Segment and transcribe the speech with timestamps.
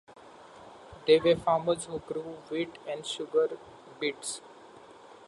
[1.05, 3.49] They were farmers who grew wheat and sugar
[3.99, 4.41] beets.